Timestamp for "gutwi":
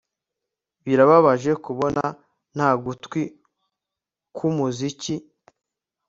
2.83-3.21